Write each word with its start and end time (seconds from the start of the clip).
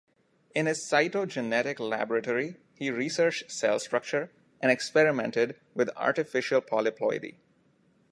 In 0.55 0.65
his 0.65 0.79
cytogenetic 0.83 1.77
laboratory, 1.79 2.55
he 2.73 2.89
researched 2.89 3.51
cell 3.51 3.77
structure 3.77 4.31
and 4.59 4.71
experimented 4.71 5.59
with 5.75 5.91
artificial 5.95 6.59
polyploidy. 6.59 7.35